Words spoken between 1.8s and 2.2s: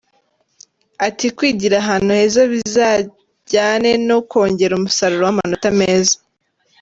ahantu